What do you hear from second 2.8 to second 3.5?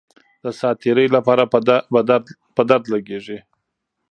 لګېږي.